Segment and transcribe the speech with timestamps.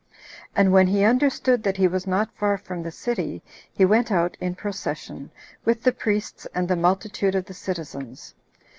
[0.01, 0.49] 5.
[0.55, 4.35] And when he understood that he was not far from the city, he went out
[4.41, 5.29] in procession,
[5.63, 8.33] with the priests and the multitude of the citizens.